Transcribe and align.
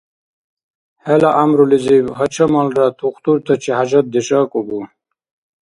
—Хӏела 1.03 1.29
гӏямрулизиб 1.35 2.05
гьачамалра 2.17 2.87
тухтуртачи 2.97 3.71
хӏяжатдеш 3.77 4.27
акӏубу? 4.39 4.79